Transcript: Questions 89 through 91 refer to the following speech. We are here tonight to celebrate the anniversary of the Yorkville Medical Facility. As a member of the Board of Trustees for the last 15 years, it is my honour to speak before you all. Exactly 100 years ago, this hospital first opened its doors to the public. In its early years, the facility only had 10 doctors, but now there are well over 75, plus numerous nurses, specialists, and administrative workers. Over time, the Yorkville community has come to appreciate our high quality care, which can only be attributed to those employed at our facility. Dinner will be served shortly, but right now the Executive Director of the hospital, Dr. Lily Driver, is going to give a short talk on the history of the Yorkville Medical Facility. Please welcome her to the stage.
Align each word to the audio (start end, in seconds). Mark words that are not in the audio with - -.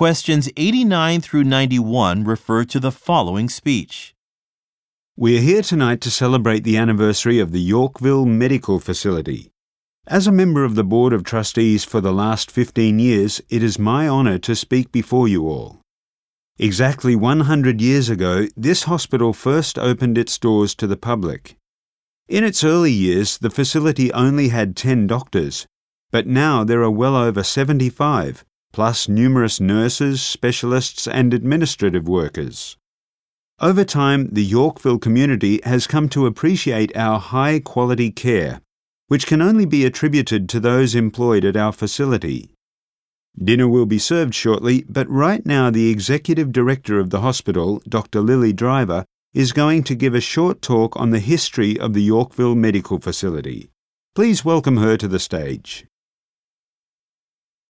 Questions 0.00 0.48
89 0.56 1.20
through 1.20 1.44
91 1.44 2.24
refer 2.24 2.64
to 2.64 2.80
the 2.80 2.90
following 2.90 3.50
speech. 3.50 4.14
We 5.14 5.36
are 5.36 5.42
here 5.42 5.60
tonight 5.60 6.00
to 6.00 6.10
celebrate 6.10 6.64
the 6.64 6.78
anniversary 6.78 7.38
of 7.38 7.52
the 7.52 7.60
Yorkville 7.60 8.24
Medical 8.24 8.80
Facility. 8.80 9.50
As 10.06 10.26
a 10.26 10.32
member 10.32 10.64
of 10.64 10.74
the 10.74 10.84
Board 10.84 11.12
of 11.12 11.22
Trustees 11.22 11.84
for 11.84 12.00
the 12.00 12.14
last 12.14 12.50
15 12.50 12.98
years, 12.98 13.42
it 13.50 13.62
is 13.62 13.78
my 13.78 14.08
honour 14.08 14.38
to 14.38 14.56
speak 14.56 14.90
before 14.90 15.28
you 15.28 15.46
all. 15.46 15.82
Exactly 16.58 17.14
100 17.14 17.82
years 17.82 18.08
ago, 18.08 18.46
this 18.56 18.84
hospital 18.84 19.34
first 19.34 19.78
opened 19.78 20.16
its 20.16 20.38
doors 20.38 20.74
to 20.76 20.86
the 20.86 20.96
public. 20.96 21.58
In 22.26 22.42
its 22.42 22.64
early 22.64 22.90
years, 22.90 23.36
the 23.36 23.50
facility 23.50 24.10
only 24.14 24.48
had 24.48 24.76
10 24.76 25.06
doctors, 25.06 25.66
but 26.10 26.26
now 26.26 26.64
there 26.64 26.82
are 26.82 26.90
well 26.90 27.16
over 27.16 27.42
75, 27.42 28.46
plus 28.72 29.08
numerous 29.08 29.60
nurses, 29.60 30.22
specialists, 30.22 31.06
and 31.06 31.34
administrative 31.34 32.08
workers. 32.08 32.76
Over 33.60 33.84
time, 33.84 34.28
the 34.32 34.44
Yorkville 34.44 34.98
community 34.98 35.60
has 35.64 35.86
come 35.86 36.08
to 36.10 36.26
appreciate 36.26 36.96
our 36.96 37.18
high 37.20 37.60
quality 37.60 38.10
care, 38.10 38.60
which 39.08 39.26
can 39.26 39.42
only 39.42 39.66
be 39.66 39.84
attributed 39.84 40.48
to 40.48 40.60
those 40.60 40.94
employed 40.94 41.44
at 41.44 41.56
our 41.56 41.72
facility. 41.72 42.50
Dinner 43.36 43.68
will 43.68 43.86
be 43.86 43.98
served 43.98 44.34
shortly, 44.34 44.84
but 44.88 45.08
right 45.08 45.44
now 45.44 45.70
the 45.70 45.90
Executive 45.90 46.52
Director 46.52 46.98
of 46.98 47.10
the 47.10 47.20
hospital, 47.20 47.82
Dr. 47.88 48.20
Lily 48.20 48.52
Driver, 48.52 49.04
is 49.32 49.52
going 49.52 49.84
to 49.84 49.94
give 49.94 50.14
a 50.14 50.20
short 50.20 50.60
talk 50.60 50.96
on 50.96 51.10
the 51.10 51.20
history 51.20 51.78
of 51.78 51.92
the 51.92 52.02
Yorkville 52.02 52.54
Medical 52.56 52.98
Facility. 52.98 53.70
Please 54.14 54.44
welcome 54.44 54.78
her 54.78 54.96
to 54.96 55.06
the 55.06 55.20
stage. 55.20 55.86